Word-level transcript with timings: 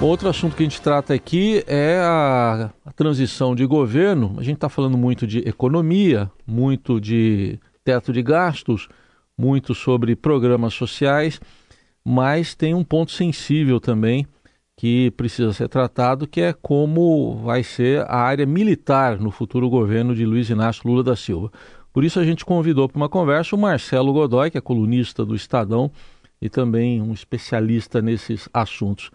Outro 0.00 0.28
assunto 0.28 0.54
que 0.54 0.62
a 0.62 0.66
gente 0.66 0.80
trata 0.80 1.12
aqui 1.12 1.64
é 1.66 1.98
a, 2.00 2.70
a 2.86 2.92
transição 2.92 3.52
de 3.52 3.66
governo. 3.66 4.36
A 4.38 4.44
gente 4.44 4.54
está 4.54 4.68
falando 4.68 4.96
muito 4.96 5.26
de 5.26 5.40
economia, 5.40 6.30
muito 6.46 7.00
de 7.00 7.58
teto 7.84 8.12
de 8.12 8.22
gastos, 8.22 8.88
muito 9.36 9.74
sobre 9.74 10.14
programas 10.14 10.72
sociais, 10.74 11.40
mas 12.04 12.54
tem 12.54 12.74
um 12.74 12.84
ponto 12.84 13.10
sensível 13.10 13.80
também 13.80 14.24
que 14.76 15.10
precisa 15.16 15.52
ser 15.52 15.68
tratado, 15.68 16.28
que 16.28 16.40
é 16.40 16.52
como 16.52 17.36
vai 17.38 17.64
ser 17.64 18.02
a 18.02 18.18
área 18.18 18.46
militar 18.46 19.18
no 19.18 19.32
futuro 19.32 19.68
governo 19.68 20.14
de 20.14 20.24
Luiz 20.24 20.48
Inácio 20.48 20.88
Lula 20.88 21.02
da 21.02 21.16
Silva. 21.16 21.50
Por 21.92 22.04
isso 22.04 22.20
a 22.20 22.24
gente 22.24 22.44
convidou 22.44 22.88
para 22.88 22.96
uma 22.98 23.08
conversa 23.08 23.56
o 23.56 23.58
Marcelo 23.58 24.12
Godoy, 24.12 24.48
que 24.48 24.58
é 24.58 24.60
colunista 24.60 25.24
do 25.24 25.34
Estadão 25.34 25.90
e 26.40 26.48
também 26.48 27.02
um 27.02 27.12
especialista 27.12 28.00
nesses 28.00 28.48
assuntos. 28.54 29.10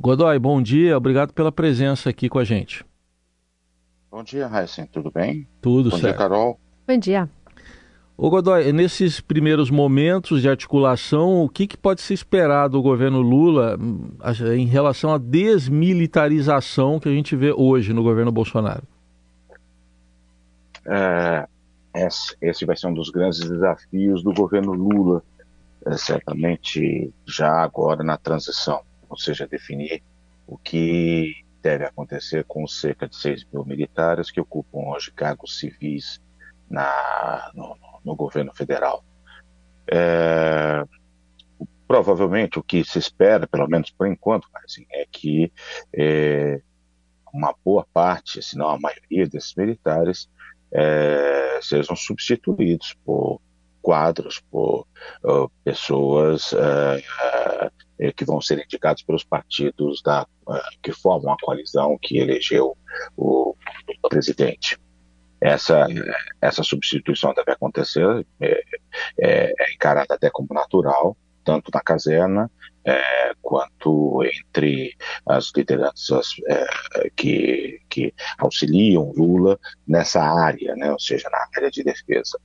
Godoy, 0.00 0.38
bom 0.38 0.62
dia, 0.62 0.96
obrigado 0.96 1.34
pela 1.34 1.52
presença 1.52 2.08
aqui 2.08 2.26
com 2.26 2.38
a 2.38 2.44
gente. 2.44 2.82
Bom 4.10 4.24
dia, 4.24 4.50
Heisen, 4.50 4.86
tudo 4.86 5.10
bem? 5.10 5.46
Tudo 5.60 5.90
bom 5.90 5.98
certo. 5.98 6.04
Bom 6.04 6.08
dia, 6.08 6.14
Carol. 6.14 6.60
Bom 6.88 6.96
dia. 6.96 7.28
Ô 8.16 8.30
Godoy, 8.30 8.72
nesses 8.72 9.20
primeiros 9.20 9.70
momentos 9.70 10.40
de 10.40 10.48
articulação, 10.48 11.44
o 11.44 11.50
que, 11.50 11.66
que 11.66 11.76
pode 11.76 12.00
se 12.00 12.14
esperar 12.14 12.68
do 12.68 12.80
governo 12.80 13.20
Lula 13.20 13.76
hum, 13.78 14.12
em 14.56 14.64
relação 14.64 15.12
à 15.12 15.18
desmilitarização 15.18 16.98
que 16.98 17.08
a 17.10 17.12
gente 17.12 17.36
vê 17.36 17.52
hoje 17.52 17.92
no 17.92 18.02
governo 18.02 18.32
Bolsonaro? 18.32 18.84
É, 20.86 21.46
esse 22.40 22.64
vai 22.64 22.74
ser 22.74 22.86
um 22.86 22.94
dos 22.94 23.10
grandes 23.10 23.40
desafios 23.40 24.22
do 24.22 24.32
governo 24.32 24.72
Lula, 24.72 25.22
é, 25.84 25.94
certamente 25.98 27.12
já 27.26 27.62
agora 27.62 28.02
na 28.02 28.16
transição 28.16 28.80
ou 29.10 29.18
seja, 29.18 29.46
definir 29.46 30.02
o 30.46 30.56
que 30.56 31.44
deve 31.60 31.84
acontecer 31.84 32.44
com 32.44 32.66
cerca 32.66 33.06
de 33.06 33.16
6 33.16 33.46
mil 33.52 33.64
militares 33.64 34.30
que 34.30 34.40
ocupam 34.40 34.78
hoje 34.88 35.10
cargos 35.10 35.58
civis 35.58 36.20
na, 36.68 37.50
no, 37.54 37.76
no 38.04 38.16
governo 38.16 38.54
federal. 38.54 39.04
É, 39.92 40.84
provavelmente 41.86 42.58
o 42.58 42.62
que 42.62 42.84
se 42.84 42.98
espera, 42.98 43.46
pelo 43.46 43.68
menos 43.68 43.90
por 43.90 44.06
enquanto, 44.06 44.48
assim, 44.64 44.86
é 44.90 45.04
que 45.10 45.52
é, 45.92 46.62
uma 47.32 47.54
boa 47.64 47.86
parte, 47.92 48.40
se 48.42 48.56
não 48.56 48.70
a 48.70 48.78
maioria 48.78 49.26
desses 49.26 49.54
militares, 49.54 50.30
é, 50.72 51.58
sejam 51.60 51.96
substituídos 51.96 52.96
por 53.04 53.40
quadros, 53.82 54.40
por 54.50 54.86
pessoas 55.64 56.52
uh, 56.52 57.00
uh, 57.66 58.12
que 58.14 58.24
vão 58.24 58.40
ser 58.40 58.62
indicados 58.62 59.02
pelos 59.02 59.24
partidos 59.24 60.02
da, 60.02 60.26
que 60.82 60.92
formam 60.92 61.32
a 61.32 61.36
coalizão 61.40 61.98
que 62.00 62.18
elegeu 62.18 62.76
o, 63.16 63.54
o 64.02 64.08
presidente. 64.08 64.78
Essa, 65.40 65.86
essa 66.40 66.62
substituição 66.62 67.32
deve 67.32 67.52
acontecer, 67.52 68.26
é, 68.40 68.62
é, 69.18 69.54
é 69.58 69.72
encarada 69.72 70.14
até 70.14 70.28
como 70.28 70.48
natural, 70.52 71.16
tanto 71.42 71.70
na 71.72 71.80
caserna 71.80 72.50
é, 72.84 73.32
quanto 73.40 74.22
entre 74.22 74.94
as 75.26 75.50
lideranças 75.56 76.28
é, 76.46 77.10
que, 77.16 77.80
que 77.88 78.14
auxiliam 78.38 79.12
Lula 79.16 79.58
nessa 79.86 80.22
área, 80.22 80.74
né, 80.76 80.92
ou 80.92 81.00
seja, 81.00 81.28
na 81.30 81.46
área 81.56 81.70
de 81.70 81.82
defesa. 81.82 82.38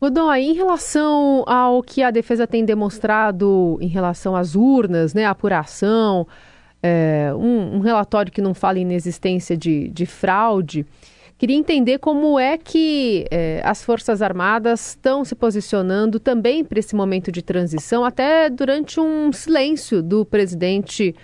Godoy, 0.00 0.40
em 0.40 0.54
relação 0.54 1.44
ao 1.46 1.82
que 1.82 2.02
a 2.02 2.10
defesa 2.10 2.46
tem 2.46 2.64
demonstrado 2.64 3.76
em 3.82 3.86
relação 3.86 4.34
às 4.34 4.54
urnas, 4.54 5.12
né, 5.12 5.26
apuração, 5.26 6.26
é, 6.82 7.30
um, 7.34 7.76
um, 7.76 7.80
relatório 7.80 8.32
que 8.32 8.40
não 8.40 8.54
fala 8.54 8.78
em 8.78 8.82
inexistência 8.82 9.54
de, 9.54 9.88
de 9.88 10.06
fraude, 10.06 10.86
queria 11.36 11.54
entender 11.54 11.98
como 11.98 12.40
é 12.40 12.56
que 12.56 13.26
é, 13.30 13.60
as 13.62 13.84
Forças 13.84 14.22
Armadas 14.22 14.88
estão 14.88 15.22
se 15.22 15.34
posicionando 15.34 16.18
também 16.18 16.64
para 16.64 16.78
esse 16.78 16.96
momento 16.96 17.30
de 17.30 17.42
transição, 17.42 18.02
até 18.02 18.48
durante 18.48 18.98
um 18.98 19.30
silêncio 19.30 20.02
do 20.02 20.24
presidente 20.24 21.14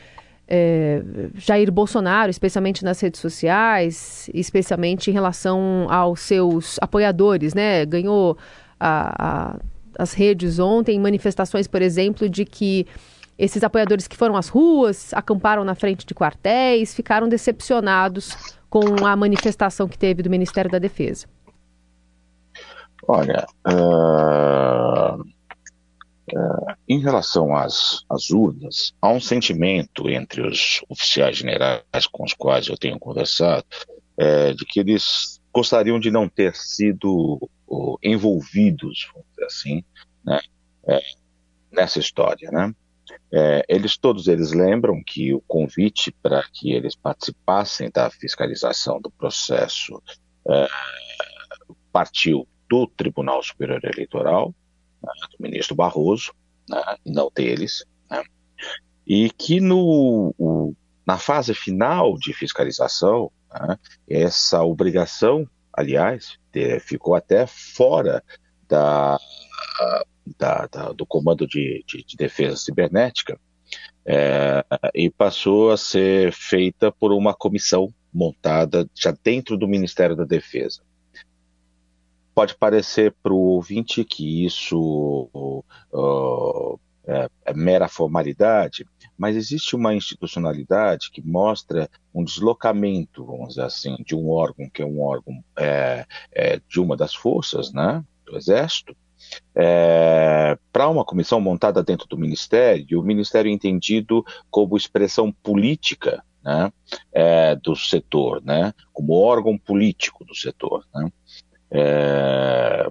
é, 0.46 1.02
Jair 1.34 1.72
Bolsonaro, 1.72 2.30
especialmente 2.30 2.84
nas 2.84 3.00
redes 3.00 3.20
sociais, 3.20 4.28
especialmente 4.34 5.10
em 5.10 5.14
relação 5.14 5.86
aos 5.88 6.20
seus 6.20 6.78
apoiadores, 6.82 7.54
né? 7.54 7.86
Ganhou 7.86 8.36
a, 8.78 9.54
a, 9.54 9.58
as 9.98 10.12
redes 10.12 10.58
ontem, 10.58 10.98
manifestações, 10.98 11.66
por 11.66 11.82
exemplo, 11.82 12.28
de 12.28 12.44
que 12.44 12.86
esses 13.38 13.62
apoiadores 13.62 14.08
que 14.08 14.16
foram 14.16 14.36
às 14.36 14.48
ruas, 14.48 15.12
acamparam 15.12 15.64
na 15.64 15.74
frente 15.74 16.06
de 16.06 16.14
quartéis, 16.14 16.94
ficaram 16.94 17.28
decepcionados 17.28 18.56
com 18.70 19.04
a 19.06 19.14
manifestação 19.14 19.86
que 19.86 19.98
teve 19.98 20.22
do 20.22 20.30
Ministério 20.30 20.70
da 20.70 20.78
Defesa. 20.78 21.26
Olha, 23.06 23.46
uh, 23.68 25.20
uh, 25.20 26.74
em 26.88 26.98
relação 27.00 27.54
às, 27.54 28.04
às 28.08 28.30
urnas, 28.30 28.94
há 29.00 29.10
um 29.10 29.20
sentimento 29.20 30.08
entre 30.08 30.40
os 30.46 30.82
oficiais 30.88 31.36
generais 31.36 32.06
com 32.10 32.24
os 32.24 32.32
quais 32.32 32.68
eu 32.68 32.76
tenho 32.76 32.98
conversado 32.98 33.66
é, 34.18 34.54
de 34.54 34.64
que 34.64 34.80
eles 34.80 35.40
gostariam 35.52 36.00
de 36.00 36.10
não 36.10 36.28
ter 36.28 36.54
sido 36.54 37.48
envolvidos, 38.02 39.08
vamos 39.12 39.28
dizer 39.30 39.44
assim, 39.46 39.84
né, 40.24 40.40
é, 40.88 41.00
nessa 41.72 41.98
história, 41.98 42.50
né? 42.50 42.74
É, 43.32 43.64
eles 43.68 43.96
todos 43.96 44.26
eles 44.26 44.52
lembram 44.52 45.00
que 45.04 45.32
o 45.32 45.40
convite 45.42 46.10
para 46.22 46.42
que 46.52 46.72
eles 46.72 46.96
participassem 46.96 47.88
da 47.88 48.10
fiscalização 48.10 49.00
do 49.00 49.10
processo 49.10 50.02
é, 50.48 50.66
partiu 51.92 52.48
do 52.68 52.88
Tribunal 52.88 53.40
Superior 53.44 53.80
Eleitoral, 53.84 54.52
né, 55.00 55.12
do 55.30 55.40
ministro 55.40 55.76
Barroso, 55.76 56.32
né, 56.68 56.82
não 57.04 57.30
deles, 57.32 57.84
né, 58.10 58.24
e 59.06 59.30
que 59.30 59.60
no, 59.60 60.34
o, 60.36 60.74
na 61.06 61.16
fase 61.16 61.54
final 61.54 62.18
de 62.18 62.32
fiscalização, 62.32 63.30
né, 63.52 63.78
essa 64.08 64.64
obrigação 64.64 65.48
aliás, 65.76 66.38
ficou 66.80 67.14
até 67.14 67.46
fora 67.46 68.22
da, 68.68 69.18
da, 70.38 70.66
da 70.66 70.92
do 70.92 71.06
Comando 71.06 71.46
de, 71.46 71.84
de, 71.86 72.04
de 72.04 72.16
Defesa 72.16 72.56
Cibernética 72.56 73.38
é, 74.04 74.64
e 74.94 75.10
passou 75.10 75.70
a 75.70 75.76
ser 75.76 76.32
feita 76.32 76.92
por 76.92 77.12
uma 77.12 77.34
comissão 77.34 77.92
montada 78.12 78.88
já 78.94 79.14
dentro 79.22 79.56
do 79.56 79.68
Ministério 79.68 80.16
da 80.16 80.24
Defesa. 80.24 80.80
Pode 82.34 82.54
parecer 82.54 83.14
para 83.22 83.32
o 83.32 83.54
ouvinte 83.54 84.04
que 84.04 84.44
isso 84.44 85.28
uh, 85.92 86.80
é, 87.06 87.28
é 87.44 87.54
mera 87.54 87.88
formalidade, 87.88 88.86
mas 89.16 89.36
existe 89.36 89.76
uma 89.76 89.94
institucionalidade 89.94 91.10
que 91.10 91.22
mostra 91.22 91.88
um 92.14 92.24
deslocamento, 92.24 93.24
vamos 93.24 93.50
dizer 93.50 93.62
assim, 93.62 93.96
de 94.04 94.14
um 94.14 94.28
órgão 94.28 94.68
que 94.68 94.82
é 94.82 94.86
um 94.86 95.00
órgão 95.00 95.42
é, 95.58 96.06
é, 96.32 96.60
de 96.68 96.80
uma 96.80 96.96
das 96.96 97.14
forças, 97.14 97.72
né, 97.72 98.04
do 98.24 98.36
Exército, 98.36 98.96
é, 99.54 100.58
para 100.72 100.88
uma 100.88 101.04
comissão 101.04 101.40
montada 101.40 101.82
dentro 101.82 102.06
do 102.06 102.18
Ministério, 102.18 103.00
o 103.00 103.04
Ministério 103.04 103.50
entendido 103.50 104.24
como 104.50 104.76
expressão 104.76 105.32
política 105.32 106.22
né, 106.44 106.72
é, 107.12 107.56
do 107.56 107.74
setor, 107.74 108.42
né, 108.44 108.72
como 108.92 109.14
órgão 109.14 109.56
político 109.56 110.24
do 110.24 110.34
setor. 110.34 110.84
Né, 110.94 111.10
é, 111.70 112.90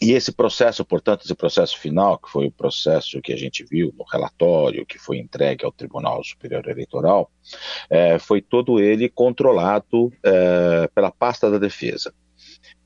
e 0.00 0.12
esse 0.12 0.30
processo, 0.32 0.84
portanto, 0.84 1.24
esse 1.24 1.34
processo 1.34 1.78
final, 1.78 2.18
que 2.18 2.30
foi 2.30 2.46
o 2.46 2.52
processo 2.52 3.20
que 3.20 3.32
a 3.32 3.36
gente 3.36 3.64
viu 3.64 3.92
no 3.96 4.04
relatório 4.04 4.86
que 4.86 4.98
foi 4.98 5.18
entregue 5.18 5.64
ao 5.64 5.72
Tribunal 5.72 6.22
Superior 6.22 6.68
Eleitoral, 6.68 7.30
é, 7.90 8.18
foi 8.18 8.40
todo 8.40 8.78
ele 8.78 9.08
controlado 9.08 10.12
é, 10.22 10.88
pela 10.94 11.10
pasta 11.10 11.50
da 11.50 11.58
defesa. 11.58 12.14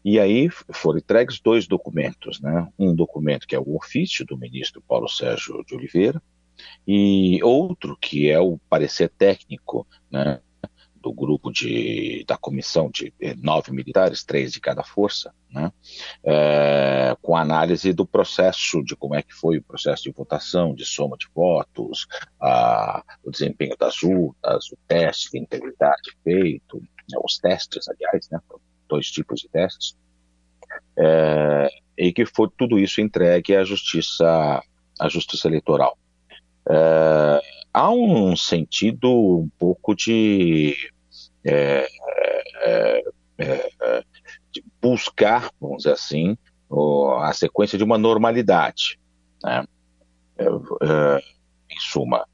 E 0.05 0.19
aí 0.19 0.49
foram 0.73 0.99
entregues 0.99 1.38
dois 1.41 1.67
documentos, 1.67 2.41
né? 2.41 2.67
Um 2.79 2.94
documento 2.94 3.47
que 3.47 3.55
é 3.55 3.58
o 3.58 3.76
ofício 3.76 4.25
do 4.25 4.37
ministro 4.37 4.82
Paulo 4.82 5.08
Sérgio 5.08 5.62
de 5.65 5.75
Oliveira 5.75 6.20
e 6.87 7.43
outro 7.43 7.97
que 8.00 8.29
é 8.29 8.41
o 8.41 8.58
parecer 8.69 9.11
técnico, 9.11 9.87
né? 10.11 10.41
Do 11.02 11.12
grupo 11.12 11.50
de, 11.50 12.25
da 12.26 12.37
comissão 12.37 12.88
de 12.90 13.12
eh, 13.20 13.34
nove 13.37 13.72
militares, 13.72 14.25
três 14.25 14.52
de 14.52 14.60
cada 14.60 14.84
força, 14.84 15.34
né, 15.50 15.72
é, 16.25 17.16
com 17.20 17.37
análise 17.37 17.93
do 17.93 18.06
processo, 18.06 18.82
de 18.84 18.94
como 18.94 19.14
é 19.14 19.22
que 19.22 19.34
foi 19.34 19.58
o 19.58 19.62
processo 19.62 20.04
de 20.04 20.12
votação, 20.12 20.75
de 20.75 20.87
soma 20.87 21.16
de 21.19 21.26
votos, 21.34 22.06
a, 22.40 23.02
o 23.25 23.31
desempenho 23.31 23.76
das 23.76 24.02
urnas, 24.02 24.70
o 24.72 24.78
teste 24.87 25.31
de 25.32 25.38
integridade 25.38 26.16
feito, 26.22 26.78
né, 26.78 27.19
os 27.22 27.38
testes, 27.38 27.88
aliás, 27.88 28.28
né, 28.31 28.38
dois 28.88 29.10
tipos 29.10 29.40
de 29.40 29.48
testes, 29.48 29.96
é, 30.96 31.69
e 31.98 32.12
que 32.12 32.25
foi 32.25 32.48
tudo 32.56 32.78
isso 32.78 33.00
entregue 33.00 33.56
à 33.56 33.64
justiça, 33.64 34.62
à 34.98 35.08
justiça 35.08 35.48
eleitoral. 35.48 35.98
É, 36.70 37.62
há 37.72 37.90
um 37.90 38.36
sentido 38.36 39.08
um 39.08 39.48
pouco 39.58 39.94
de, 39.94 40.76
é, 41.44 41.86
é, 42.64 43.04
é, 43.38 44.04
de 44.50 44.64
buscar, 44.80 45.50
vamos 45.60 45.78
dizer 45.78 45.92
assim, 45.92 46.36
a 47.20 47.32
sequência 47.32 47.78
de 47.78 47.84
uma 47.84 47.98
normalidade. 47.98 48.98
Né? 49.42 49.64
É, 50.38 50.44
é, 50.44 51.19
em 51.70 51.80
suma, 51.80 52.26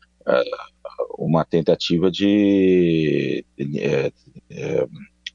uma 1.17 1.45
tentativa 1.45 2.11
de, 2.11 3.45
de, 3.57 4.13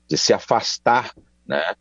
de, 0.08 0.18
se 0.18 0.34
afastar 0.34 1.14
né, 1.48 1.74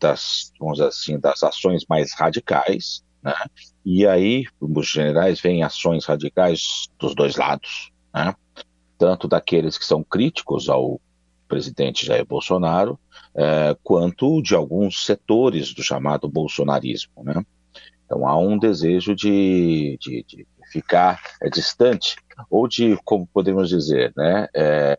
das, 0.00 0.52
vamos 0.58 0.80
assim, 0.80 1.18
das 1.18 1.42
ações 1.42 1.84
mais 1.88 2.14
radicais, 2.14 3.04
né, 3.22 3.34
e 3.84 4.06
aí, 4.06 4.44
os 4.60 4.88
generais, 4.88 5.40
vêm 5.40 5.62
ações 5.62 6.04
radicais 6.04 6.88
dos 6.98 7.14
dois 7.14 7.36
lados, 7.36 7.90
né, 8.14 8.34
tanto 8.96 9.28
daqueles 9.28 9.78
que 9.78 9.84
são 9.84 10.02
críticos 10.02 10.68
ao 10.68 11.00
presidente 11.46 12.04
Jair 12.04 12.26
Bolsonaro, 12.26 12.98
quanto 13.82 14.42
de 14.42 14.54
alguns 14.54 15.06
setores 15.06 15.72
do 15.72 15.82
chamado 15.82 16.28
bolsonarismo. 16.28 17.22
Né? 17.22 17.42
Então 18.04 18.26
há 18.26 18.36
um 18.36 18.58
desejo 18.58 19.14
de, 19.14 19.96
de, 20.00 20.24
de 20.26 20.46
ficar 20.72 21.20
é, 21.42 21.48
distante, 21.48 22.16
ou 22.50 22.68
de, 22.68 22.96
como 23.04 23.26
podemos 23.26 23.68
dizer, 23.68 24.12
né, 24.16 24.48
é, 24.54 24.98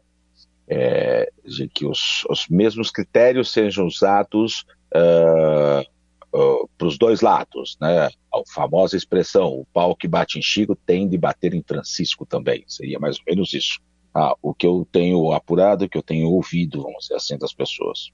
é, 0.68 1.32
de 1.46 1.68
que 1.68 1.86
os, 1.86 2.24
os, 2.30 2.48
mesmos 2.48 2.92
critérios 2.92 3.52
sejam 3.52 3.88
usados 3.88 4.66
uh, 4.94 5.84
para 6.32 6.88
os 6.88 6.98
dois 6.98 7.22
lados. 7.22 7.78
Né? 7.82 8.08
A 8.08 8.42
famosa 8.54 8.96
expressão, 8.96 9.48
o 9.48 9.66
pau 9.74 9.96
que 9.96 10.08
bate 10.08 10.38
em 10.38 10.42
Chico 10.42 10.76
tem 10.76 11.08
de 11.08 11.18
bater 11.18 11.54
em 11.54 11.64
Francisco 11.64 12.26
também, 12.26 12.64
seria 12.68 13.00
mais 13.00 13.18
ou 13.18 13.24
menos 13.28 13.54
isso. 13.54 13.80
Ah, 14.14 14.36
o 14.42 14.54
que 14.54 14.66
eu 14.66 14.88
tenho 14.92 15.32
apurado, 15.32 15.86
o 15.86 15.90
que 15.90 15.98
eu 15.98 16.02
tenho 16.02 16.30
ouvido, 16.30 16.82
vamos 16.82 17.04
dizer 17.04 17.16
assim, 17.16 17.38
das 17.38 17.54
pessoas. 17.54 18.12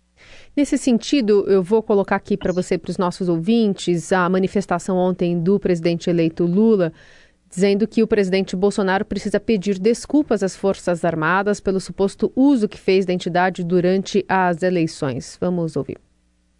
Nesse 0.56 0.78
sentido, 0.78 1.46
eu 1.48 1.64
vou 1.64 1.82
colocar 1.82 2.18
aqui 2.18 2.36
para 2.36 2.52
você, 2.52 2.78
para 2.78 2.92
os 2.92 2.98
nossos 2.98 3.30
ouvintes, 3.30 4.12
a 4.12 4.28
manifestação 4.30 4.98
ontem 4.98 5.40
do 5.40 5.60
presidente 5.60 6.10
eleito 6.10 6.46
Lula, 6.46 6.92
dizendo 7.50 7.88
que 7.88 8.04
o 8.04 8.08
presidente 8.08 8.56
Bolsonaro 8.56 9.06
precisa 9.06 9.40
pedir 9.40 9.80
desculpas 9.80 10.44
às 10.44 10.56
Forças 10.56 11.06
Armadas 11.06 11.62
pelo 11.62 11.80
suposto 11.80 12.32
uso 12.36 12.68
que 12.68 12.78
fez 12.78 13.06
da 13.06 13.14
entidade 13.14 13.64
durante 13.64 14.26
as 14.28 14.64
eleições. 14.64 15.38
Vamos 15.40 15.78
ouvir. 15.78 16.05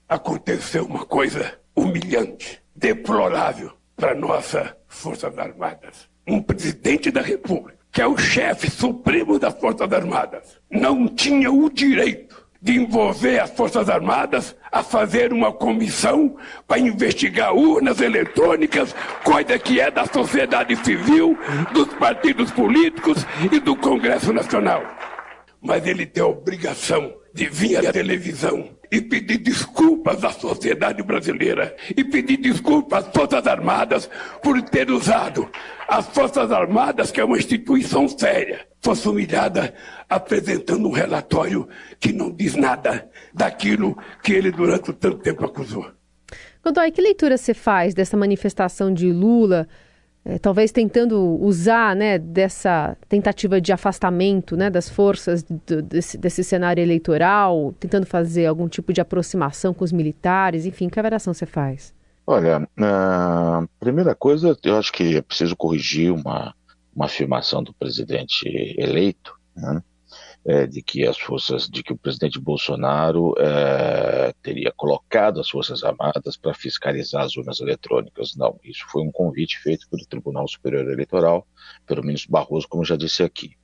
Aconteceu 0.08 0.86
uma 0.86 1.04
coisa 1.04 1.60
humilhante, 1.76 2.62
deplorável 2.76 3.72
para 3.96 4.14
nossas 4.14 4.70
Forças 4.88 5.36
Armadas. 5.38 6.08
Um 6.28 6.42
presidente 6.42 7.10
da 7.10 7.22
República, 7.22 7.80
que 7.92 8.02
é 8.02 8.08
o 8.08 8.16
chefe 8.16 8.70
supremo 8.70 9.40
das 9.40 9.56
Forças 9.56 9.92
Armadas, 9.92 10.60
não 10.70 11.08
tinha 11.08 11.52
o 11.52 11.72
direito 11.72 12.46
de 12.62 12.74
envolver 12.78 13.40
as 13.40 13.50
Forças 13.52 13.90
Armadas 13.90 14.56
a 14.72 14.84
fazer 14.84 15.34
uma 15.34 15.52
comissão 15.52 16.36
para 16.68 16.80
investigar 16.80 17.56
urnas 17.56 18.00
eletrônicas, 18.00 18.96
coisa 19.24 19.58
que 19.58 19.80
é 19.80 19.90
da 19.90 20.06
sociedade 20.06 20.76
civil, 20.78 21.36
dos 21.74 21.92
partidos 21.96 22.52
políticos 22.52 23.26
e 23.52 23.60
do 23.60 23.76
Congresso 23.76 24.32
Nacional. 24.32 24.84
Mas 25.60 25.86
ele 25.88 26.06
tem 26.06 26.22
a 26.22 26.28
obrigação 26.28 27.12
de 27.34 27.48
vir 27.48 27.86
à 27.88 27.92
televisão 27.92 28.70
e 28.92 29.02
pedir 29.02 29.38
desculpas 29.38 30.24
à 30.24 30.32
sociedade 30.32 31.02
brasileira 31.04 31.76
e 31.96 32.04
pedir 32.04 32.38
desculpas 32.38 33.06
às 33.06 33.14
Forças 33.14 33.48
Armadas 33.48 34.10
por 34.42 34.62
ter 34.62 34.90
usado 34.90 35.50
as 35.88 36.08
Forças 36.08 36.52
Armadas, 36.52 37.12
que 37.12 37.20
é 37.20 37.26
uma 37.26 37.38
instituição 37.38 38.08
séria, 38.08 38.66
fosse 38.82 39.08
humilhada 39.08 39.74
apresentando 40.10 40.88
um 40.88 40.92
relatório 40.92 41.68
que 42.00 42.12
não 42.12 42.32
diz 42.32 42.56
nada 42.56 43.10
daquilo 43.34 43.98
que 44.24 44.34
ele 44.34 44.52
durante 44.52 44.94
tanto 44.94 45.18
tempo 45.18 45.46
acusou. 45.46 45.92
Godoy, 46.64 46.92
que 46.92 47.02
leitura 47.02 47.38
você 47.38 47.54
faz 47.54 47.94
dessa 47.94 48.18
manifestação 48.18 48.92
de 48.92 49.12
Lula 49.12 49.68
é, 50.28 50.40
talvez 50.40 50.72
tentando 50.72 51.22
usar 51.40 51.96
né, 51.96 52.18
dessa 52.18 52.98
tentativa 53.08 53.62
de 53.62 53.72
afastamento 53.72 54.58
né, 54.58 54.72
das 54.72 54.90
forças 54.90 55.44
do, 55.44 55.84
desse, 55.84 56.18
desse, 56.18 56.44
cenário 56.44 56.82
eleitoral, 56.82 57.74
tentando 57.80 58.08
fazer 58.08 58.48
algum 58.48 58.68
tipo 58.68 58.92
de 58.92 59.00
aproximação 59.00 59.72
com 59.72 59.86
os 59.86 59.92
militares, 59.92 60.66
enfim, 60.66 60.90
que 60.90 61.00
avaliação 61.00 61.32
você 61.32 61.46
faz? 61.46 61.94
Olha, 62.26 62.68
a 62.80 63.64
primeira 63.80 64.16
coisa, 64.16 64.58
eu 64.64 64.78
acho 64.78 64.92
que 64.92 65.16
é 65.16 65.22
preciso 65.22 65.56
corrigir 65.56 66.12
uma, 66.12 66.56
uma 66.96 67.06
afirmação 67.06 67.64
do 67.64 67.72
presidente 67.72 68.48
eleito, 68.80 69.38
né? 69.56 69.84
É, 70.46 70.68
de 70.68 70.82
que 70.82 71.06
as 71.06 71.18
forças, 71.18 71.68
de 71.68 71.82
que 71.82 71.92
o 71.92 71.98
presidente 71.98 72.40
Bolsonaro 72.40 73.34
é, 73.40 74.34
teria 74.44 74.72
colocado 74.76 75.40
as 75.40 75.50
forças 75.50 75.84
armadas 75.84 76.38
para 76.38 76.54
fiscalizar 76.54 77.24
as 77.24 77.36
urnas 77.36 77.60
eletrônicas. 77.60 78.36
Não, 78.36 78.60
isso 78.64 78.86
foi 78.90 79.02
um 79.02 79.12
convite 79.12 79.58
feito 79.60 79.90
pelo 79.90 80.06
Tribunal 80.06 80.48
Superior 80.48 80.90
Eleitoral, 80.90 81.48
pelo 81.88 82.04
ministro 82.04 82.32
Barroso, 82.32 82.68
como 82.68 82.86
já 82.86 82.96
disse 82.96 83.24
aqui. 83.24 83.58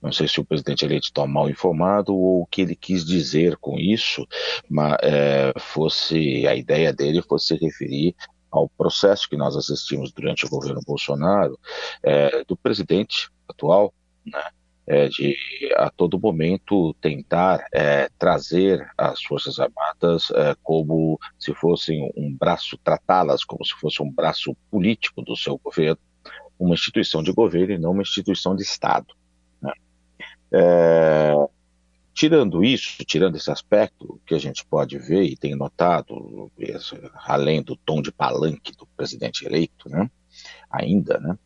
Não 0.00 0.12
sei 0.12 0.26
se 0.28 0.40
o 0.40 0.44
presidente 0.44 0.84
eleito 0.84 1.06
está 1.06 1.26
mal 1.26 1.50
informado 1.50 2.14
ou 2.14 2.42
o 2.42 2.46
que 2.46 2.62
ele 2.62 2.74
quis 2.74 3.04
dizer 3.04 3.56
com 3.56 3.78
isso, 3.78 4.26
mas 4.68 4.96
é, 5.02 5.52
fosse 5.58 6.46
a 6.46 6.54
ideia 6.54 6.92
dele 6.92 7.20
fosse 7.20 7.48
se 7.48 7.56
referir 7.56 8.14
ao 8.50 8.68
processo 8.68 9.28
que 9.28 9.36
nós 9.36 9.56
assistimos 9.56 10.10
durante 10.12 10.46
o 10.46 10.48
governo 10.48 10.80
Bolsonaro 10.86 11.58
é, 12.02 12.44
do 12.44 12.56
presidente 12.56 13.30
atual, 13.48 13.92
né, 14.24 14.42
é, 14.90 15.08
de 15.08 15.36
a 15.76 15.88
todo 15.88 16.18
momento 16.18 16.92
tentar 16.94 17.64
é, 17.72 18.10
trazer 18.18 18.84
as 18.98 19.22
Forças 19.22 19.60
Armadas 19.60 20.32
é, 20.32 20.56
como 20.64 21.16
se 21.38 21.54
fossem 21.54 22.10
um 22.16 22.36
braço, 22.36 22.76
tratá-las 22.82 23.44
como 23.44 23.64
se 23.64 23.72
fosse 23.74 24.02
um 24.02 24.10
braço 24.10 24.52
político 24.68 25.22
do 25.22 25.36
seu 25.36 25.56
governo, 25.58 26.00
uma 26.58 26.74
instituição 26.74 27.22
de 27.22 27.32
governo 27.32 27.72
e 27.72 27.78
não 27.78 27.92
uma 27.92 28.02
instituição 28.02 28.56
de 28.56 28.64
Estado. 28.64 29.14
Né? 29.62 29.72
É, 30.52 31.34
tirando 32.12 32.64
isso, 32.64 33.04
tirando 33.04 33.36
esse 33.36 33.50
aspecto 33.50 34.20
que 34.26 34.34
a 34.34 34.40
gente 34.40 34.66
pode 34.66 34.98
ver 34.98 35.22
e 35.22 35.36
tem 35.36 35.54
notado, 35.54 36.50
além 37.14 37.62
do 37.62 37.76
tom 37.76 38.02
de 38.02 38.10
palanque 38.10 38.76
do 38.76 38.88
presidente 38.96 39.46
eleito, 39.46 39.88
né, 39.88 40.10
ainda, 40.68 41.20
né, 41.20 41.38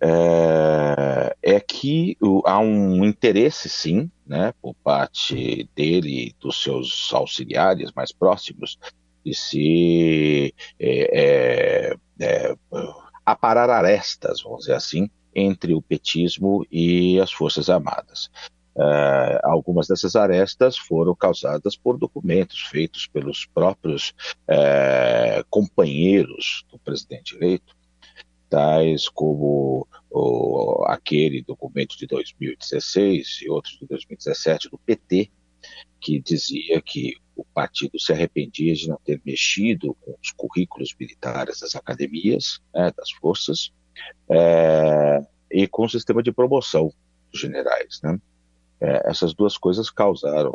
é, 0.00 1.36
é 1.42 1.60
que 1.60 2.16
há 2.44 2.58
um 2.58 3.04
interesse, 3.04 3.68
sim, 3.68 4.10
né, 4.26 4.52
por 4.60 4.74
parte 4.74 5.68
dele 5.74 6.28
e 6.28 6.34
dos 6.40 6.62
seus 6.62 7.10
auxiliares 7.12 7.92
mais 7.92 8.12
próximos, 8.12 8.78
de 9.24 9.34
se 9.34 10.54
é, 10.78 11.90
é, 11.90 11.96
é, 12.20 12.54
aparar 13.24 13.68
arestas, 13.70 14.42
vamos 14.42 14.60
dizer 14.60 14.74
assim, 14.74 15.10
entre 15.34 15.74
o 15.74 15.82
petismo 15.82 16.66
e 16.70 17.20
as 17.20 17.32
Forças 17.32 17.68
Armadas. 17.68 18.30
Uh, 18.74 19.40
algumas 19.42 19.86
dessas 19.86 20.14
arestas 20.16 20.76
foram 20.76 21.14
causadas 21.14 21.74
por 21.76 21.96
documentos 21.96 22.60
feitos 22.60 23.06
pelos 23.06 23.46
próprios 23.46 24.10
uh, 24.50 25.44
companheiros 25.48 26.64
do 26.70 26.78
presidente 26.78 27.34
eleito, 27.36 27.75
tais 28.48 29.08
como 29.08 29.86
o, 30.10 30.84
aquele 30.86 31.42
documento 31.42 31.96
de 31.96 32.06
2016 32.06 33.40
e 33.42 33.50
outros 33.50 33.78
de 33.78 33.86
2017 33.86 34.70
do 34.70 34.78
PT, 34.78 35.30
que 36.00 36.20
dizia 36.20 36.80
que 36.80 37.14
o 37.34 37.44
partido 37.44 37.98
se 37.98 38.12
arrependia 38.12 38.74
de 38.74 38.88
não 38.88 38.98
ter 39.04 39.20
mexido 39.24 39.94
com 40.00 40.16
os 40.22 40.30
currículos 40.32 40.94
militares 40.98 41.60
das 41.60 41.74
academias, 41.74 42.60
né, 42.74 42.90
das 42.96 43.10
forças, 43.12 43.72
é, 44.30 45.20
e 45.50 45.66
com 45.66 45.84
o 45.84 45.88
sistema 45.88 46.22
de 46.22 46.32
promoção 46.32 46.92
dos 47.30 47.40
generais. 47.40 48.00
Né? 48.02 48.18
É, 48.80 49.10
essas 49.10 49.34
duas 49.34 49.58
coisas 49.58 49.90
causaram 49.90 50.52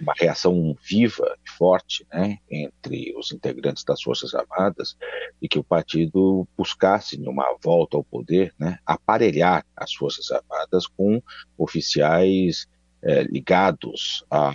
uma 0.00 0.12
reação 0.16 0.76
viva 0.82 1.36
e 1.44 1.50
forte 1.50 2.06
né, 2.12 2.38
entre 2.50 3.14
os 3.16 3.32
integrantes 3.32 3.84
das 3.84 4.02
Forças 4.02 4.34
Armadas 4.34 4.96
e 5.40 5.48
que 5.48 5.58
o 5.58 5.64
partido 5.64 6.46
buscasse, 6.56 7.16
numa 7.18 7.56
volta 7.62 7.96
ao 7.96 8.04
poder, 8.04 8.52
né, 8.58 8.78
aparelhar 8.84 9.64
as 9.76 9.94
Forças 9.94 10.30
Armadas 10.30 10.86
com 10.86 11.22
oficiais 11.56 12.66
é, 13.02 13.22
ligados 13.22 14.24
à, 14.30 14.52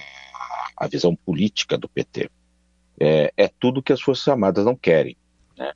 à, 0.76 0.88
visão 0.88 1.16
política 1.16 1.78
do 1.78 1.88
PT. 1.88 2.30
É, 3.00 3.32
é, 3.38 3.48
tudo 3.60 3.82
que 3.82 3.94
as 3.94 4.02
Forças 4.02 4.28
Armadas 4.28 4.66
não 4.66 4.76
querem. 4.76 5.16
Né? 5.58 5.72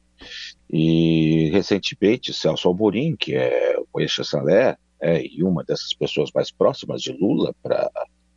E, 0.69 1.49
recentemente, 1.53 2.33
Celso 2.33 2.67
Alborim, 2.67 3.15
que 3.15 3.35
é 3.35 3.77
o 3.93 4.01
ex-chanceler, 4.01 4.77
é, 4.99 5.21
e 5.25 5.43
uma 5.43 5.63
dessas 5.63 5.93
pessoas 5.93 6.31
mais 6.33 6.49
próximas 6.49 7.01
de 7.01 7.11
Lula 7.11 7.53
para 7.61 7.91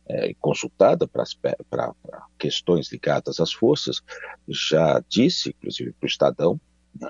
é, 0.07 0.33
consultada 0.39 1.07
para 1.07 1.93
questões 2.37 2.91
ligadas 2.91 3.39
às 3.39 3.51
forças, 3.51 4.01
já 4.47 5.01
disse, 5.09 5.49
inclusive 5.49 5.91
para 5.93 6.05
o 6.05 6.09
Estadão, 6.09 6.59
né, 6.99 7.09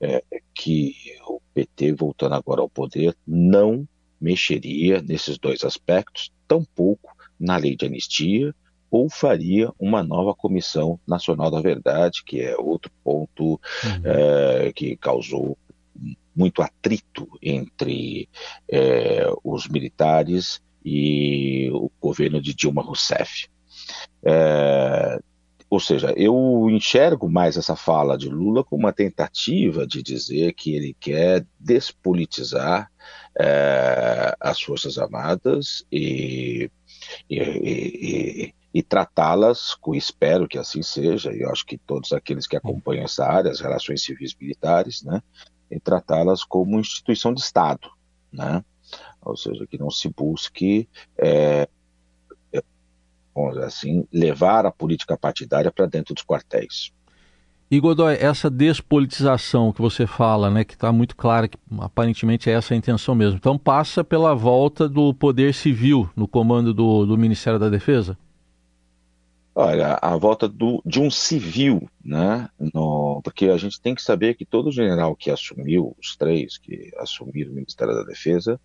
é, 0.00 0.22
que 0.54 0.94
o 1.26 1.40
PT, 1.54 1.92
voltando 1.92 2.34
agora 2.34 2.60
ao 2.60 2.68
poder, 2.68 3.16
não 3.26 3.88
mexeria 4.20 5.00
nesses 5.02 5.38
dois 5.38 5.64
aspectos, 5.64 6.32
tampouco 6.46 7.16
na 7.38 7.56
lei 7.56 7.76
de 7.76 7.86
anistia, 7.86 8.54
ou 8.90 9.10
faria 9.10 9.70
uma 9.78 10.02
nova 10.02 10.34
Comissão 10.34 10.98
Nacional 11.06 11.50
da 11.50 11.60
Verdade, 11.60 12.22
que 12.24 12.40
é 12.40 12.56
outro 12.56 12.90
ponto 13.02 13.44
uhum. 13.44 13.60
é, 14.04 14.72
que 14.72 14.96
causou 14.96 15.58
muito 16.34 16.62
atrito 16.62 17.26
entre 17.42 18.28
é, 18.70 19.26
os 19.42 19.66
militares 19.66 20.60
e 20.86 21.68
o 21.72 21.90
governo 22.00 22.40
de 22.40 22.54
Dilma 22.54 22.80
Rousseff. 22.80 23.48
É, 24.24 25.18
ou 25.68 25.80
seja, 25.80 26.14
eu 26.16 26.68
enxergo 26.70 27.28
mais 27.28 27.56
essa 27.56 27.74
fala 27.74 28.16
de 28.16 28.28
Lula 28.28 28.62
como 28.62 28.84
uma 28.84 28.92
tentativa 28.92 29.84
de 29.84 30.00
dizer 30.00 30.54
que 30.54 30.76
ele 30.76 30.96
quer 31.00 31.44
despolitizar 31.58 32.88
é, 33.36 34.32
as 34.38 34.62
Forças 34.62 34.96
Armadas 34.96 35.84
e, 35.90 36.70
e, 37.28 37.36
e, 37.36 38.54
e 38.72 38.82
tratá-las, 38.84 39.74
espero 39.94 40.46
que 40.46 40.56
assim 40.56 40.82
seja, 40.82 41.32
e 41.34 41.40
eu 41.40 41.50
acho 41.50 41.66
que 41.66 41.78
todos 41.78 42.12
aqueles 42.12 42.46
que 42.46 42.56
acompanham 42.56 43.04
essa 43.04 43.26
área, 43.26 43.50
as 43.50 43.60
relações 43.60 44.04
civis 44.04 44.36
militares, 44.40 45.02
né, 45.02 45.20
e 45.68 45.80
tratá-las 45.80 46.44
como 46.44 46.78
instituição 46.78 47.34
de 47.34 47.40
Estado, 47.40 47.90
né, 48.32 48.62
ou 49.26 49.36
seja, 49.36 49.66
que 49.66 49.78
não 49.78 49.90
se 49.90 50.08
busque 50.08 50.88
é, 51.18 51.68
dizer 53.50 53.64
assim, 53.64 54.06
levar 54.12 54.66
a 54.66 54.72
política 54.72 55.16
partidária 55.16 55.70
para 55.70 55.86
dentro 55.86 56.14
dos 56.14 56.24
quartéis. 56.24 56.92
E 57.68 57.80
Godoy, 57.80 58.14
essa 58.20 58.48
despolitização 58.48 59.72
que 59.72 59.82
você 59.82 60.06
fala, 60.06 60.48
né, 60.48 60.62
que 60.62 60.74
está 60.74 60.92
muito 60.92 61.16
clara 61.16 61.48
que 61.48 61.58
aparentemente 61.80 62.48
é 62.48 62.52
essa 62.52 62.74
a 62.74 62.76
intenção 62.76 63.14
mesmo. 63.14 63.36
Então 63.36 63.58
passa 63.58 64.04
pela 64.04 64.34
volta 64.34 64.88
do 64.88 65.12
poder 65.12 65.52
civil 65.52 66.08
no 66.14 66.28
comando 66.28 66.72
do, 66.72 67.04
do 67.04 67.18
Ministério 67.18 67.58
da 67.58 67.68
Defesa? 67.68 68.16
Olha, 69.58 69.98
a 70.02 70.14
volta 70.18 70.46
do, 70.46 70.82
de 70.84 71.00
um 71.00 71.10
civil, 71.10 71.88
né? 72.04 72.46
No, 72.74 73.22
porque 73.24 73.46
a 73.46 73.56
gente 73.56 73.80
tem 73.80 73.94
que 73.94 74.02
saber 74.02 74.34
que 74.34 74.44
todo 74.44 74.70
general 74.70 75.16
que 75.16 75.30
assumiu, 75.30 75.96
os 75.98 76.14
três 76.14 76.58
que 76.58 76.92
assumiram 76.98 77.52
o 77.52 77.54
Ministério 77.54 77.94
da 77.94 78.02
Defesa, 78.02 78.60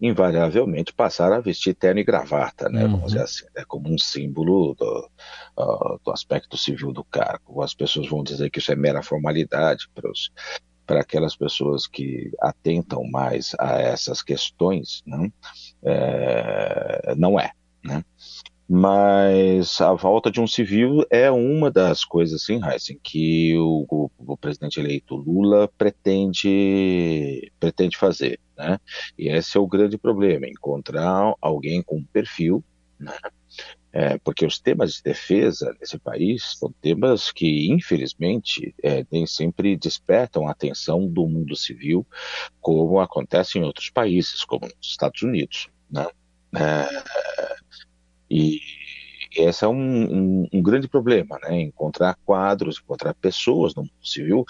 invariavelmente 0.00 0.92
passaram 0.92 1.34
a 1.34 1.40
vestir 1.40 1.74
terno 1.74 1.98
e 1.98 2.04
gravata, 2.04 2.68
né? 2.68 2.84
Uhum. 2.84 2.92
Vamos 2.92 3.06
dizer 3.08 3.24
assim, 3.24 3.44
é 3.56 3.64
como 3.64 3.92
um 3.92 3.98
símbolo 3.98 4.76
do, 4.76 5.10
uh, 5.58 6.00
do 6.04 6.12
aspecto 6.12 6.56
civil 6.56 6.92
do 6.92 7.02
cargo. 7.02 7.60
As 7.60 7.74
pessoas 7.74 8.08
vão 8.08 8.22
dizer 8.22 8.48
que 8.48 8.60
isso 8.60 8.70
é 8.70 8.76
mera 8.76 9.02
formalidade 9.02 9.88
para 9.92 10.08
os 10.08 10.30
para 10.86 11.00
aquelas 11.00 11.34
pessoas 11.34 11.88
que 11.88 12.30
atentam 12.40 13.02
mais 13.10 13.56
a 13.58 13.80
essas 13.80 14.22
questões, 14.22 15.02
não, 15.04 15.32
é, 15.82 17.12
não 17.16 17.40
é. 17.40 17.50
Né? 17.82 18.04
Mas 18.68 19.80
a 19.80 19.92
volta 19.92 20.30
de 20.30 20.40
um 20.40 20.46
civil 20.46 21.04
é 21.08 21.30
uma 21.30 21.70
das 21.70 22.04
coisas, 22.04 22.44
sim, 22.44 22.60
Heisen, 22.64 22.98
que 23.02 23.56
o, 23.56 23.86
o, 23.88 24.10
o, 24.18 24.36
presidente 24.36 24.80
eleito 24.80 25.14
Lula 25.14 25.68
pretende, 25.78 27.52
pretende 27.60 27.96
fazer, 27.96 28.40
né? 28.56 28.78
E 29.16 29.28
esse 29.28 29.56
é 29.56 29.60
o 29.60 29.68
grande 29.68 29.96
problema, 29.96 30.48
encontrar 30.48 31.34
alguém 31.40 31.80
com 31.80 32.02
perfil, 32.04 32.64
né? 32.98 33.16
É, 33.92 34.18
porque 34.18 34.44
os 34.44 34.58
temas 34.58 34.94
de 34.94 35.02
defesa 35.02 35.74
nesse 35.80 35.98
país 35.98 36.56
são 36.58 36.70
temas 36.82 37.32
que, 37.32 37.72
infelizmente, 37.72 38.74
é, 38.82 39.06
nem 39.10 39.26
sempre 39.26 39.74
despertam 39.74 40.46
a 40.46 40.50
atenção 40.50 41.08
do 41.08 41.26
mundo 41.26 41.56
civil, 41.56 42.06
como 42.60 43.00
acontece 43.00 43.58
em 43.58 43.62
outros 43.62 43.88
países, 43.88 44.44
como 44.44 44.66
nos 44.66 44.88
Estados 44.88 45.22
Unidos, 45.22 45.68
né? 45.90 46.06
É, 46.54 46.88
e 48.30 48.60
esse 49.36 49.64
é 49.64 49.68
um, 49.68 49.74
um, 49.74 50.48
um, 50.52 50.62
grande 50.62 50.88
problema, 50.88 51.38
né? 51.42 51.60
Encontrar 51.60 52.16
quadros, 52.24 52.80
encontrar 52.82 53.14
pessoas 53.14 53.74
no 53.74 53.82
mundo 53.82 53.92
civil. 54.02 54.44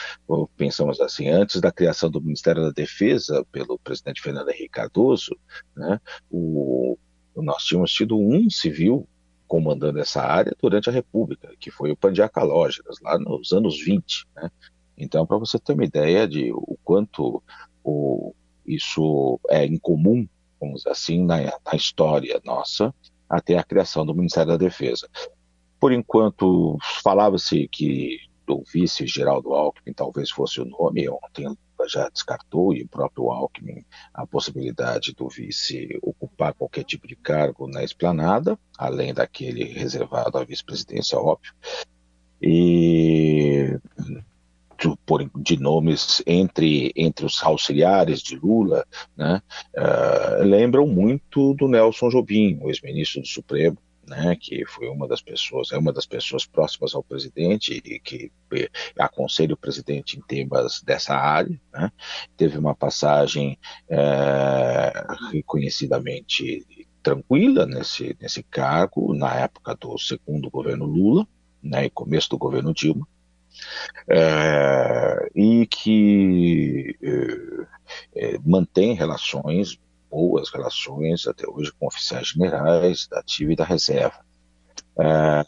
Pensamos 0.57 1.01
assim, 1.01 1.29
antes 1.29 1.61
da 1.61 1.73
criação 1.73 2.11
do 2.11 2.21
Ministério 2.21 2.63
da 2.63 2.71
Defesa 2.71 3.45
pelo 3.51 3.79
presidente 3.79 4.23
Fernando 4.23 4.51
Henrique 4.51 4.69
Cardoso, 4.69 5.37
né? 5.77 6.01
O, 6.31 6.97
nós 7.35 7.65
tínhamos 7.65 7.93
tido 7.93 8.19
um 8.19 8.49
civil 8.49 9.09
comandando 9.49 9.99
essa 9.99 10.23
área 10.23 10.55
durante 10.61 10.89
a 10.89 10.93
República, 10.93 11.53
que 11.59 11.71
foi 11.71 11.91
o 11.91 11.97
Pandiá 11.97 12.29
Calógeras, 12.29 12.97
lá 13.01 13.19
nos 13.19 13.53
anos 13.53 13.83
20, 13.83 14.27
né? 14.37 14.51
Então, 14.97 15.27
para 15.27 15.37
você 15.37 15.59
ter 15.59 15.75
uma 15.75 15.85
ideia 15.85 16.27
de 16.27 16.51
o 16.53 16.79
quanto 16.83 17.43
o, 17.85 18.35
isso 18.67 19.39
é 19.51 19.67
incomum, 19.67 20.27
vamos 20.61 20.79
dizer 20.79 20.91
assim, 20.91 21.25
na, 21.25 21.37
na 21.39 21.75
história 21.75 22.41
nossa, 22.45 22.95
até 23.29 23.57
a 23.59 23.65
criação 23.65 24.05
do 24.05 24.15
Ministério 24.15 24.53
da 24.53 24.57
Defesa. 24.57 25.09
Por 25.79 25.93
enquanto, 25.93 26.79
falava-se 27.03 27.69
que 27.69 28.19
o 28.49 28.63
vice 28.73 29.07
Geraldo 29.07 29.53
Alckmin 29.53 29.93
talvez 29.93 30.31
fosse 30.31 30.61
o 30.61 30.65
nome, 30.65 31.09
ontem 31.09 31.47
já 31.89 32.09
descartou, 32.09 32.73
e 32.73 32.83
o 32.83 32.89
próprio 32.89 33.31
Alckmin, 33.31 33.85
a 34.15 34.27
possibilidade 34.27 35.13
do 35.15 35.29
vice 35.29 35.99
ocupar 36.03 36.55
qualquer 36.55 36.85
tipo 36.85 37.07
de 37.07 37.15
cargo 37.15 37.69
na 37.69 37.85
esplanada, 37.85 38.59
além 38.79 39.13
daquele 39.13 39.65
reservado 39.65 40.39
à 40.39 40.45
vice-presidência, 40.45 41.19
óbvio. 41.19 41.53
E 42.41 43.79
de 45.37 45.57
nomes 45.59 46.23
entre, 46.27 46.93
entre 46.97 47.25
os 47.25 47.43
auxiliares 47.43 48.21
de 48.21 48.37
Lula, 48.37 48.87
né, 49.17 49.41
uh, 49.77 50.43
lembram 50.45 50.87
muito 50.87 51.55
do 51.55 51.69
Nelson 51.69 52.09
Jobim, 52.09 52.59
o 52.61 52.69
ex-ministro 52.69 53.23
do 53.23 53.27
Supremo, 53.27 53.79
né, 54.07 54.37
que 54.41 54.65
foi 54.67 54.89
uma 54.89 55.09
das 55.09 55.21
pessoas, 55.21 55.73
é 55.73 55.79
uma 55.79 55.93
das 55.93 56.07
pessoas 56.07 56.47
próximas 56.47 56.95
ao 56.95 57.03
presidente 57.03 57.83
e 57.85 57.99
que 57.99 58.31
eh, 58.55 58.71
aconselha 58.99 59.55
o 59.55 59.57
presidente 59.57 60.17
em 60.17 60.23
temas 60.23 60.81
dessa 60.83 61.15
área. 61.15 61.61
Né, 61.73 61.91
teve 62.37 62.57
uma 62.57 62.75
passagem 62.75 63.59
é, 63.89 64.93
reconhecidamente 65.33 66.65
tranquila 67.03 67.67
nesse, 67.67 68.17
nesse 68.21 68.43
cargo 68.45 69.13
na 69.15 69.35
época 69.35 69.75
do 69.75 69.99
segundo 69.99 70.49
governo 70.51 70.85
Lula, 70.85 71.27
né, 71.63 71.87
e 71.87 71.91
começo 71.91 72.31
do 72.31 72.39
governo 72.39 72.73
Dilma 72.73 73.07
é, 74.09 75.29
e 75.35 75.67
que 75.67 76.97
é, 78.15 78.39
mantém 78.45 78.95
relações, 78.95 79.79
boas 80.11 80.51
relações 80.51 81.27
até 81.27 81.49
hoje 81.49 81.73
com 81.79 81.87
oficiais 81.87 82.29
generais 82.29 83.07
da 83.09 83.21
ativa 83.21 83.53
e 83.53 83.57
da 83.57 83.65
reserva. 83.65 84.25
É, 84.99 85.45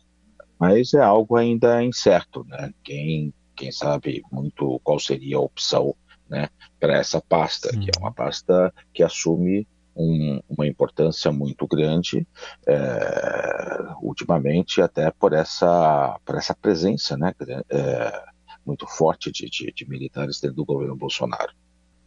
mas 0.59 0.93
é 0.95 1.01
algo 1.01 1.37
ainda 1.37 1.83
incerto, 1.83 2.45
né? 2.45 2.73
Quem, 2.83 3.33
quem 3.55 3.71
sabe 3.71 4.23
muito 4.31 4.81
qual 4.83 4.99
seria 4.99 5.37
a 5.37 5.41
opção 5.41 5.95
né, 6.29 6.49
para 6.79 6.97
essa 6.97 7.21
pasta, 7.21 7.71
que 7.71 7.91
é 7.91 7.99
uma 7.99 8.13
pasta 8.13 8.73
que 8.93 9.03
assume 9.03 9.67
um, 9.99 10.41
uma 10.49 10.67
importância 10.67 11.33
muito 11.33 11.67
grande 11.67 12.27
é, 12.67 13.95
ultimamente, 14.01 14.81
até 14.81 15.11
por 15.11 15.33
essa, 15.33 16.19
por 16.25 16.37
essa 16.37 16.55
presença 16.55 17.17
né, 17.17 17.35
é, 17.69 18.23
muito 18.65 18.87
forte 18.87 19.33
de, 19.33 19.51
de, 19.51 19.73
de 19.75 19.89
militares 19.89 20.41
dentro 20.41 20.57
do 20.57 20.65
governo 20.65 20.97
Bolsonaro. 20.97 21.53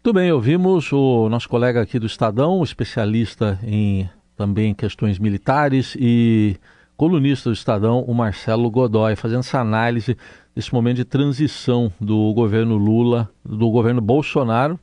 Muito 0.03 0.13
bem, 0.15 0.31
ouvimos 0.31 0.91
o 0.91 1.29
nosso 1.29 1.47
colega 1.47 1.81
aqui 1.81 1.99
do 1.99 2.07
Estadão, 2.07 2.63
especialista 2.63 3.59
em 3.63 4.09
também 4.35 4.73
questões 4.73 5.19
militares 5.19 5.95
e 5.99 6.57
colunista 6.97 7.49
do 7.49 7.53
Estadão, 7.53 8.01
o 8.03 8.13
Marcelo 8.13 8.69
Godoy, 8.71 9.15
fazendo 9.15 9.39
essa 9.41 9.59
análise 9.59 10.17
desse 10.55 10.73
momento 10.73 10.97
de 10.97 11.05
transição 11.05 11.91
do 11.99 12.33
governo 12.33 12.77
Lula, 12.77 13.29
do 13.43 13.69
governo 13.69 14.01
Bolsonaro, 14.01 14.79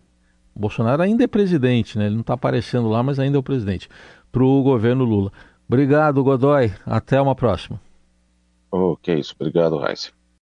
Bolsonaro 0.58 1.02
ainda 1.02 1.24
é 1.24 1.26
presidente, 1.26 1.96
né? 1.96 2.06
Ele 2.06 2.14
não 2.14 2.22
está 2.22 2.34
aparecendo 2.34 2.88
lá, 2.88 3.02
mas 3.02 3.18
ainda 3.18 3.38
é 3.38 3.40
o 3.40 3.42
presidente. 3.42 3.88
Para 4.32 4.42
o 4.44 4.62
governo 4.62 5.04
Lula. 5.04 5.32
Obrigado, 5.68 6.22
Godoy. 6.24 6.72
Até 6.84 7.20
uma 7.20 7.34
próxima. 7.34 7.80
Ok, 8.70 9.18
isso. 9.18 9.34
Obrigado, 9.38 9.78
Raíssa. 9.78 10.17